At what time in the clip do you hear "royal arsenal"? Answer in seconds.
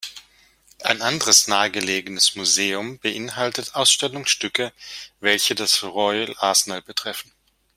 5.83-6.81